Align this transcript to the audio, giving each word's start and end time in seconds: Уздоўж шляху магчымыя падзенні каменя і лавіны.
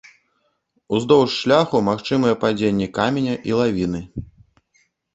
Уздоўж 0.99 1.29
шляху 1.41 1.83
магчымыя 1.91 2.39
падзенні 2.47 2.91
каменя 2.99 3.39
і 3.53 3.57
лавіны. 3.63 4.07